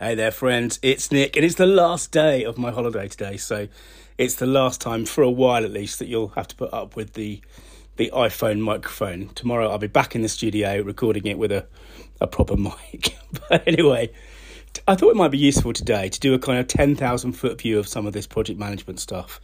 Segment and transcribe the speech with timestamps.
[0.00, 0.80] Hey there, friends.
[0.82, 3.36] It's Nick, and it's the last day of my holiday today.
[3.36, 3.68] So
[4.18, 6.96] it's the last time, for a while at least, that you'll have to put up
[6.96, 7.40] with the
[7.94, 9.28] the iPhone microphone.
[9.36, 11.68] Tomorrow I'll be back in the studio recording it with a,
[12.20, 12.56] a proper
[12.92, 13.16] mic.
[13.48, 14.10] but anyway,
[14.88, 17.78] I thought it might be useful today to do a kind of 10,000 foot view
[17.78, 19.40] of some of this project management stuff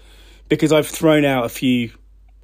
[0.48, 1.92] because I've thrown out a few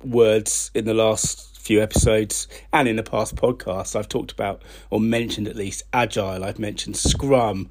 [0.04, 3.96] words in the last few episodes and in the past podcasts.
[3.96, 7.68] I've talked about or mentioned at least agile, I've mentioned Scrum,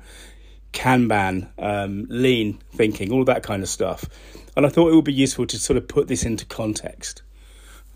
[0.73, 4.06] Kanban, um, lean thinking, all that kind of stuff.
[4.56, 7.23] And I thought it would be useful to sort of put this into context.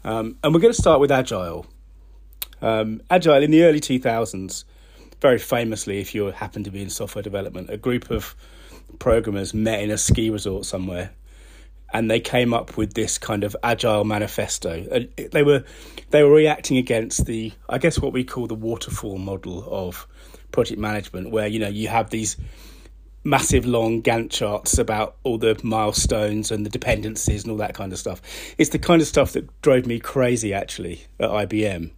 [0.04, 1.66] Um, and we're going to start with Agile.
[2.62, 4.64] Um, Agile in the early 2000s,
[5.22, 8.36] very famously, if you happen to be in software development, a group of
[9.00, 11.12] programmers met in a ski resort somewhere
[11.94, 14.86] and they came up with this kind of agile manifesto.
[14.92, 15.64] Uh, they were
[16.12, 20.08] they were reacting against the I guess what we call the waterfall model of
[20.52, 22.38] project management, where you know you have these
[23.24, 27.92] massive long Gantt charts about all the milestones and the dependencies and all that kind
[27.92, 28.22] of stuff.
[28.58, 31.92] It's the kind of stuff that drove me crazy actually at IBM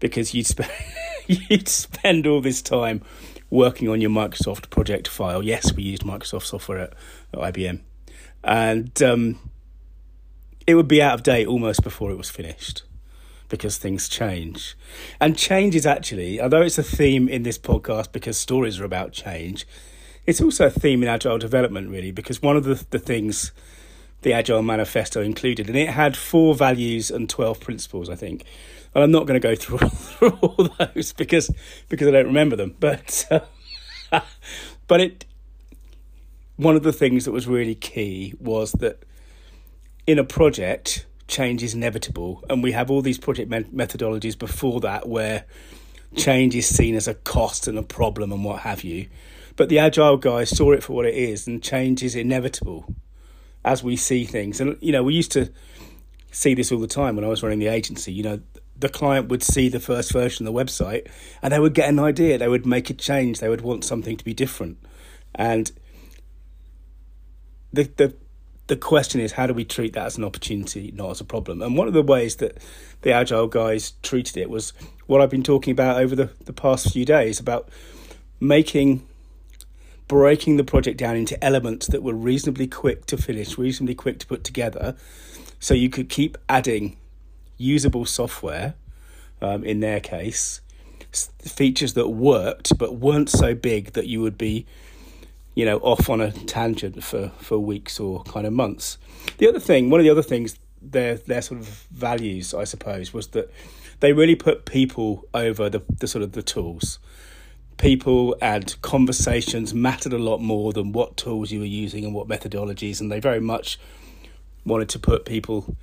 [0.00, 0.70] because you'd spend
[1.26, 3.02] you'd spend all this time
[3.50, 5.42] working on your Microsoft project file.
[5.42, 6.92] Yes, we used Microsoft software at,
[7.32, 7.80] at IBM,
[8.48, 9.38] and um,
[10.66, 12.82] it would be out of date almost before it was finished
[13.50, 14.74] because things change.
[15.20, 19.12] And change is actually, although it's a theme in this podcast because stories are about
[19.12, 19.66] change,
[20.24, 23.52] it's also a theme in agile development, really, because one of the, the things
[24.22, 28.44] the Agile Manifesto included, and it had four values and 12 principles, I think.
[28.94, 29.54] And I'm not going to go
[29.88, 31.50] through, all those because
[31.88, 32.74] because I don't remember them.
[32.80, 34.20] But uh,
[34.88, 35.24] but it
[36.58, 39.04] one of the things that was really key was that
[40.06, 45.08] in a project change is inevitable, and we have all these project methodologies before that
[45.08, 45.44] where
[46.16, 49.08] change is seen as a cost and a problem and what have you.
[49.54, 52.92] But the agile guys saw it for what it is, and change is inevitable
[53.64, 54.60] as we see things.
[54.60, 55.52] And you know, we used to
[56.32, 58.12] see this all the time when I was running the agency.
[58.12, 58.40] You know,
[58.76, 61.08] the client would see the first version of the website
[61.42, 64.16] and they would get an idea, they would make a change, they would want something
[64.16, 64.78] to be different.
[65.34, 65.70] And
[67.78, 68.14] the the
[68.66, 71.62] the question is how do we treat that as an opportunity, not as a problem?
[71.62, 72.58] And one of the ways that
[73.00, 74.72] the agile guys treated it was
[75.06, 77.68] what I've been talking about over the, the past few days about
[78.40, 79.06] making
[80.06, 84.26] breaking the project down into elements that were reasonably quick to finish, reasonably quick to
[84.26, 84.96] put together,
[85.60, 86.96] so you could keep adding
[87.58, 88.74] usable software,
[89.42, 90.62] um, in their case,
[91.40, 94.66] features that worked but weren't so big that you would be
[95.58, 98.96] you know, off on a tangent for, for weeks or kind of months.
[99.38, 103.12] The other thing, one of the other things, their their sort of values, I suppose,
[103.12, 103.52] was that
[103.98, 107.00] they really put people over the, the sort of the tools.
[107.76, 112.28] People and conversations mattered a lot more than what tools you were using and what
[112.28, 113.80] methodologies, and they very much
[114.64, 115.74] wanted to put people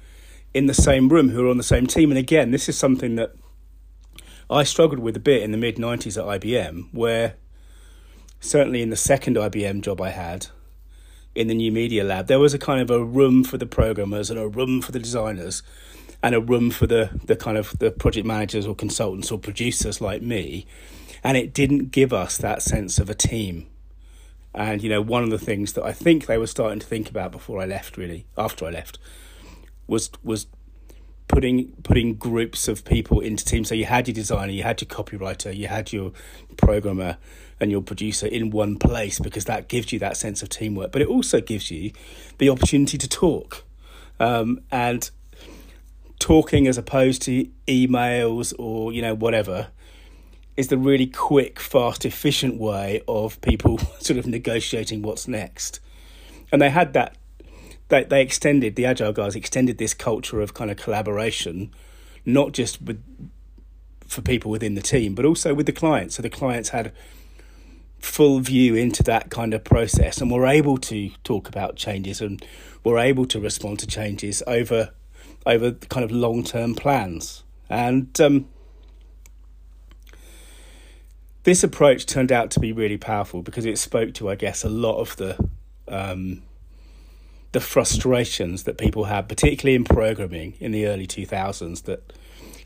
[0.53, 2.12] in the same room who are on the same team.
[2.12, 3.35] And again, this is something that
[4.50, 7.35] I struggled with a bit in the mid 90s at IBM, where
[8.46, 10.48] certainly in the second IBM job I had
[11.34, 14.30] in the new media lab, there was a kind of a room for the programmers
[14.30, 15.64] and a room for the designers
[16.24, 20.00] and a room for the, the kind of the project managers or consultants or producers
[20.00, 20.66] like me.
[21.24, 23.68] And it didn't give us that sense of a team.
[24.54, 27.10] And, you know, one of the things that I think they were starting to think
[27.10, 28.98] about before I left, really, after I left,
[29.88, 30.48] was was
[31.35, 33.68] putting putting groups of people into teams.
[33.68, 36.13] So you had your designer, you had your copywriter, you had your
[36.56, 37.18] programmer,
[37.59, 40.94] and your producer in one place because that gives you that sense of teamwork.
[40.94, 41.91] But it also gives you
[42.38, 43.66] the opportunity to talk.
[44.18, 45.09] Um, and
[46.19, 49.67] talking as opposed to emails or, you know, whatever
[50.56, 55.81] is the really quick, fast, efficient way of people sort of negotiating what's next.
[56.53, 57.17] And they had that,
[57.90, 61.73] they, they extended, the Agile guys extended this culture of kind of collaboration,
[62.25, 63.03] not just with
[64.07, 66.16] for people within the team, but also with the clients.
[66.16, 66.94] So the clients had
[68.00, 72.46] full view into that kind of process and we're able to talk about changes and
[72.84, 74.91] we're able to respond to changes over
[75.46, 78.47] over kind of long term plans and um,
[81.43, 84.70] this approach turned out to be really powerful because it spoke to I guess a
[84.70, 85.49] lot of the
[85.88, 86.43] um,
[87.55, 92.11] the frustrations that people had particularly in programming in the early 2000s that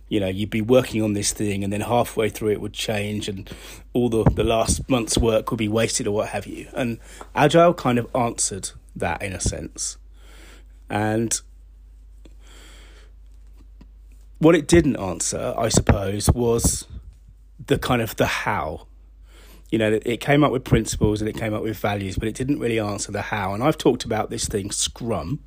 [0.07, 3.29] you know you'd be working on this thing and then halfway through it would change
[3.29, 3.51] and
[3.93, 6.67] all the, the last month's work would be wasted or what have you.
[6.73, 6.97] And
[7.35, 9.97] agile kind of answered that in a sense.
[10.89, 11.39] And
[14.39, 16.87] what it didn't answer i suppose was
[17.67, 18.87] the kind of the how
[19.69, 22.35] you know, it came up with principles and it came up with values, but it
[22.35, 23.53] didn't really answer the how.
[23.53, 25.39] And I've talked about this thing, Scrum,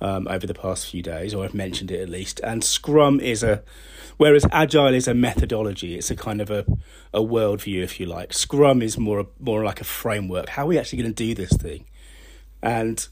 [0.00, 2.40] um, over the past few days, or I've mentioned it at least.
[2.40, 3.62] And Scrum is a,
[4.18, 6.66] whereas Agile is a methodology, it's a kind of a,
[7.14, 8.34] a worldview, if you like.
[8.34, 10.50] Scrum is more more like a framework.
[10.50, 11.86] How are we actually going to do this thing?
[12.62, 13.06] And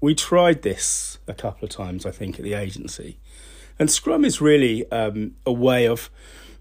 [0.00, 3.18] we tried this a couple of times, I think, at the agency.
[3.78, 6.10] And Scrum is really um, a way of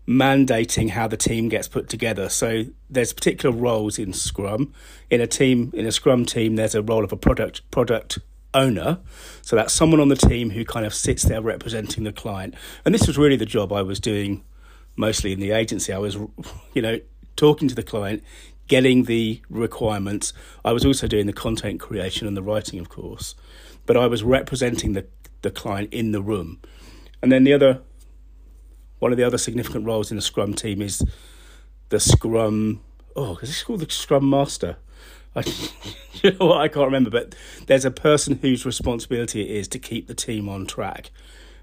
[0.08, 2.30] mandating how the team gets put together.
[2.30, 4.74] So there's particular roles in Scrum.
[5.10, 8.20] In a team, in a Scrum team, there's a role of a product product
[8.54, 9.00] owner.
[9.42, 12.56] So that's someone on the team who kind of sits there representing the client.
[12.86, 14.44] And this was really the job I was doing
[14.96, 15.94] mostly in the agency.
[15.94, 16.16] I was,
[16.74, 17.00] you know,
[17.36, 18.24] talking to the client,
[18.68, 20.34] getting the requirements.
[20.66, 23.36] I was also doing the content creation and the writing, of course,
[23.86, 25.06] but I was representing the,
[25.42, 26.60] the client in the room.
[27.22, 27.82] And then the other,
[29.00, 31.04] one of the other significant roles in the Scrum team is
[31.90, 32.82] the Scrum.
[33.16, 34.78] Oh, is this called the Scrum Master?
[35.36, 35.42] I,
[36.24, 36.62] you know what?
[36.62, 37.36] I can't remember, but
[37.68, 41.12] there's a person whose responsibility it is to keep the team on track.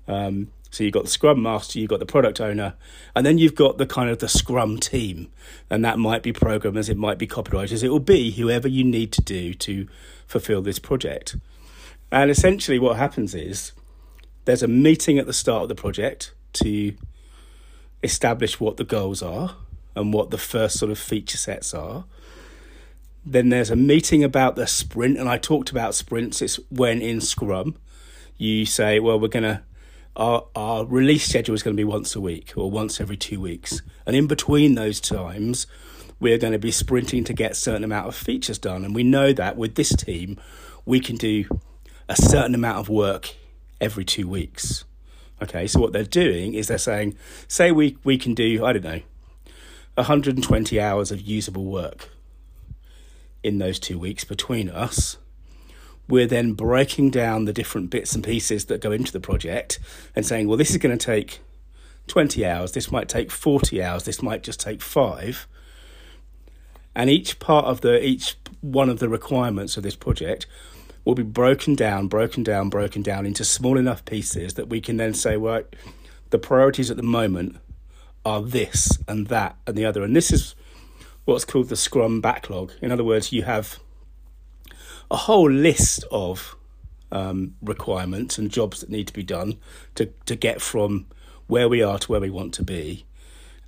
[0.06, 2.74] Um, so you've got the Scrum Master, you've got the product owner,
[3.14, 5.30] and then you've got the kind of the Scrum team,
[5.70, 9.12] and that might be programmers, it might be copywriters, it will be whoever you need
[9.12, 9.86] to do to
[10.26, 11.36] fulfill this project.
[12.10, 13.72] And essentially, what happens is
[14.46, 16.94] there's a meeting at the start of the project to
[18.04, 19.56] establish what the goals are
[19.96, 22.04] and what the first sort of feature sets are.
[23.26, 26.42] Then there's a meeting about the sprint, and I talked about sprints.
[26.42, 27.76] It's when in Scrum
[28.36, 29.62] you say, well, we're going to
[30.16, 33.40] our, our release schedule is going to be once a week or once every two
[33.40, 33.82] weeks.
[34.06, 35.66] And in between those times,
[36.20, 38.84] we're going to be sprinting to get a certain amount of features done.
[38.84, 40.38] And we know that with this team,
[40.84, 41.46] we can do
[42.08, 43.34] a certain amount of work
[43.80, 44.84] every two weeks.
[45.42, 47.16] Okay, so what they're doing is they're saying,
[47.48, 49.00] say we, we can do, I don't know,
[49.94, 52.08] 120 hours of usable work
[53.42, 55.18] in those two weeks between us
[56.08, 59.78] we're then breaking down the different bits and pieces that go into the project
[60.14, 61.40] and saying, well, this is going to take
[62.08, 65.46] 20 hours, this might take 40 hours, this might just take five.
[66.94, 70.46] And each part of the, each one of the requirements of this project
[71.04, 74.96] will be broken down, broken down, broken down into small enough pieces that we can
[74.96, 75.62] then say, well,
[76.30, 77.56] the priorities at the moment
[78.24, 80.02] are this and that and the other.
[80.02, 80.54] And this is
[81.24, 82.72] what's called the Scrum backlog.
[82.80, 83.78] In other words, you have
[85.10, 86.56] a whole list of
[87.12, 89.58] um, requirements and jobs that need to be done
[89.94, 91.06] to, to get from
[91.46, 93.04] where we are to where we want to be.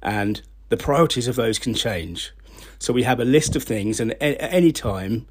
[0.03, 2.33] And the priorities of those can change.
[2.79, 5.27] So we have a list of things, and at any time,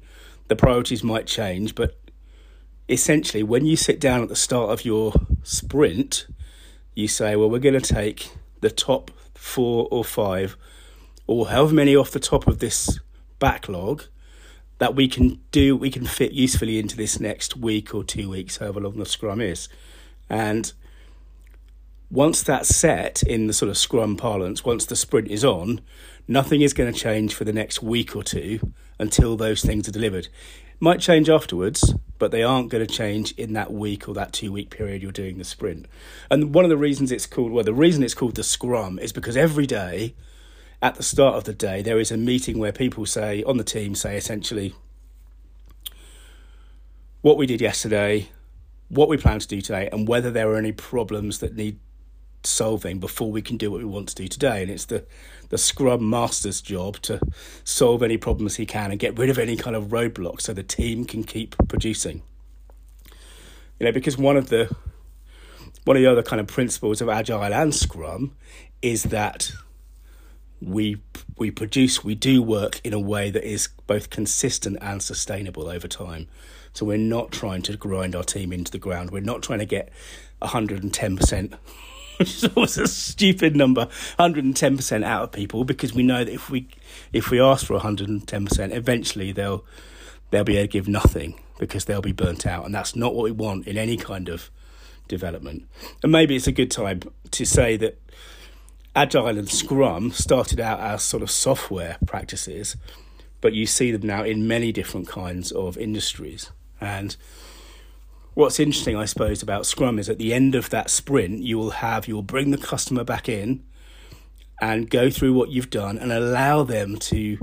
[0.48, 1.74] the priorities might change.
[1.74, 1.98] But
[2.88, 5.12] essentially, when you sit down at the start of your
[5.42, 6.26] sprint,
[6.94, 10.56] you say, Well, we're going to take the top four or five,
[11.26, 12.98] or however many off the top of this
[13.38, 14.04] backlog,
[14.78, 18.58] that we can do, we can fit usefully into this next week or two weeks,
[18.58, 19.68] however long the scrum is.
[20.28, 20.72] And
[22.10, 25.80] once that's set in the sort of scrum parlance, once the sprint is on,
[26.28, 29.92] nothing is going to change for the next week or two until those things are
[29.92, 30.28] delivered.
[30.78, 34.52] Might change afterwards, but they aren't going to change in that week or that two
[34.52, 35.86] week period you're doing the sprint.
[36.30, 39.12] And one of the reasons it's called, well, the reason it's called the scrum is
[39.12, 40.14] because every day
[40.82, 43.64] at the start of the day, there is a meeting where people say, on the
[43.64, 44.74] team, say essentially
[47.22, 48.28] what we did yesterday,
[48.88, 51.78] what we plan to do today, and whether there are any problems that need
[52.46, 54.62] solving before we can do what we want to do today.
[54.62, 55.04] And it's the,
[55.48, 57.20] the Scrum Master's job to
[57.64, 60.62] solve any problems he can and get rid of any kind of roadblocks so the
[60.62, 62.22] team can keep producing.
[63.78, 64.74] You know, because one of the
[65.84, 68.34] one of the other kind of principles of Agile and Scrum
[68.82, 69.52] is that
[70.60, 71.00] we
[71.36, 75.86] we produce we do work in a way that is both consistent and sustainable over
[75.86, 76.26] time
[76.72, 79.66] so we're not trying to grind our team into the ground we're not trying to
[79.66, 79.90] get
[80.42, 81.58] 110%
[82.44, 83.86] is always a stupid number.
[84.18, 86.68] 110% out of people because we know that if we
[87.12, 89.64] if we ask for 110% eventually they'll
[90.30, 92.64] they'll be able to give nothing because they'll be burnt out.
[92.64, 94.50] And that's not what we want in any kind of
[95.08, 95.66] development.
[96.02, 98.00] And maybe it's a good time to say that
[98.94, 102.76] Agile and Scrum started out as sort of software practices,
[103.40, 106.50] but you see them now in many different kinds of industries.
[106.80, 107.16] And
[108.36, 111.70] what's interesting, I suppose, about Scrum is at the end of that sprint, you will
[111.70, 113.64] have, you will bring the customer back in
[114.60, 117.38] and go through what you've done and allow them to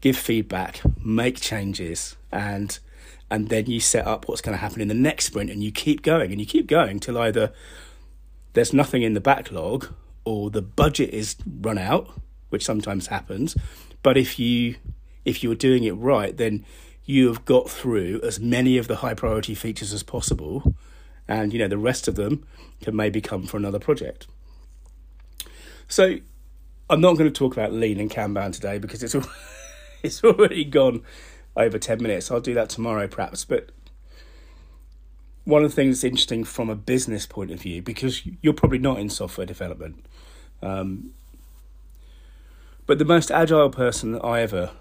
[0.00, 2.78] give feedback, make changes, and
[3.30, 5.70] and then you set up what's going to happen in the next sprint and you
[5.70, 7.52] keep going and you keep going till either
[8.54, 9.92] there's nothing in the backlog
[10.24, 12.08] or the budget is run out
[12.48, 13.54] which sometimes happens.
[14.02, 14.76] But if you
[15.26, 16.64] if you're doing it right, then
[17.08, 20.74] you have got through as many of the high priority features as possible,
[21.26, 22.46] and you know the rest of them
[22.82, 24.26] can maybe come for another project.
[25.88, 26.18] So
[26.90, 29.16] I'm not going to talk about lean and Kanban today because it's
[30.02, 31.02] it's already gone
[31.56, 32.30] over 10 minutes.
[32.30, 33.70] I'll do that tomorrow perhaps, but
[35.44, 38.78] one of the things that's interesting from a business point of view because you're probably
[38.78, 40.04] not in software development.
[40.60, 41.12] Um,
[42.84, 44.72] but the most agile person that I ever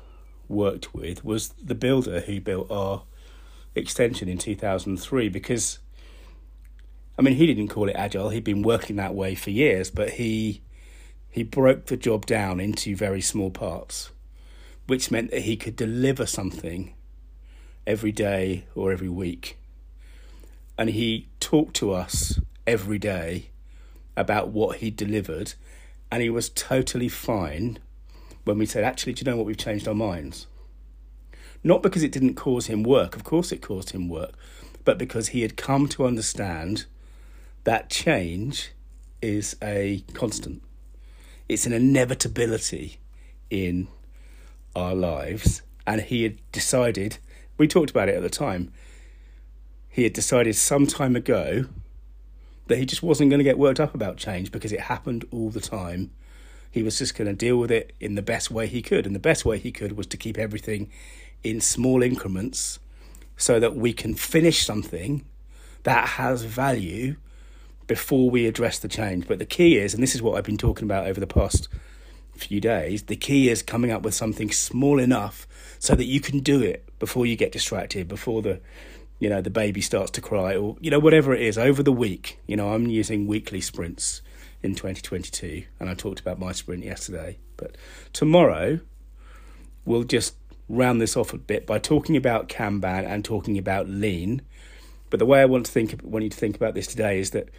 [0.50, 3.04] worked with was the builder who built our
[3.76, 5.80] extension in 2003 because
[7.18, 8.30] I mean he didn't call it agile.
[8.30, 10.62] He'd been working that way for years but he
[11.30, 14.12] he broke the job down into very small parts
[14.88, 16.94] which meant that he could deliver something
[17.86, 19.58] every day or every week.
[20.78, 23.50] And he talked to us every day
[24.16, 25.54] about what he delivered
[26.12, 27.80] and he was totally fine
[28.48, 29.46] when we said, actually, do you know what?
[29.46, 30.48] We've changed our minds.
[31.64, 34.34] Not because it didn't cause him work, of course it caused him work,
[34.86, 36.86] but because he had come to understand
[37.64, 38.72] that change
[39.22, 40.62] is a constant.
[41.50, 43.00] It's an inevitability
[43.50, 43.88] in
[44.76, 45.62] our lives.
[45.86, 47.18] And he had decided,
[47.58, 48.72] we talked about it at the time,
[49.90, 51.66] he had decided some time ago
[52.68, 55.50] that he just wasn't going to get worked up about change because it happened all
[55.50, 56.12] the time
[56.78, 59.08] he was just going to deal with it in the best way he could.
[59.08, 60.92] And the best way he could was to keep everything
[61.44, 62.78] in small increments
[63.36, 65.26] so that we can finish something
[65.84, 67.16] that has value
[67.88, 69.28] before we address the change.
[69.28, 71.68] But the key is, and this is what I've been talking about over the past
[72.36, 75.48] few days, the key is coming up with something small enough
[75.80, 78.62] so that you can do it before you get distracted, before the
[79.20, 81.92] you know the baby starts to cry or you know whatever it is over the
[81.92, 84.22] week you know i'm using weekly sprints
[84.68, 85.64] in 2022.
[85.80, 87.40] And I talked about my sprint yesterday.
[87.56, 87.76] But
[88.14, 88.80] tomorrow,
[89.86, 90.36] we'll just
[90.70, 94.42] round this off a bit by talking about Kanban and talking about lean.
[95.10, 97.32] But the way I want to think, want you to think about this today is
[97.32, 97.50] that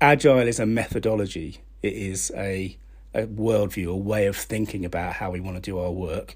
[0.00, 1.60] agile is a methodology.
[1.82, 2.78] It is a
[3.14, 6.34] a worldview, a way of thinking about how we want to do our work.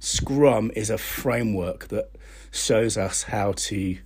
[0.00, 2.10] Scrum is a framework that
[2.50, 3.98] shows us how to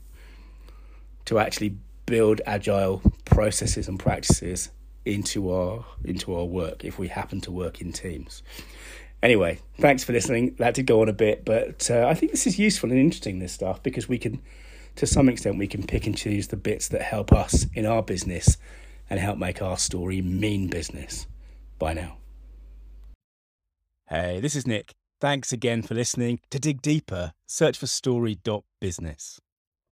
[1.26, 4.70] to actually build agile processes and practices
[5.08, 8.42] into our into our work if we happen to work in teams.
[9.22, 10.54] Anyway, thanks for listening.
[10.58, 13.40] That did go on a bit, but uh, I think this is useful and interesting.
[13.40, 14.40] This stuff because we can,
[14.96, 18.02] to some extent, we can pick and choose the bits that help us in our
[18.02, 18.58] business
[19.10, 21.26] and help make our story mean business.
[21.78, 22.18] Bye now.
[24.08, 24.94] Hey, this is Nick.
[25.20, 26.40] Thanks again for listening.
[26.50, 29.40] To dig deeper, search for story.business.